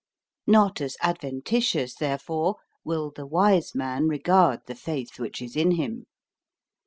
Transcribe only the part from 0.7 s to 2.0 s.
as adventitious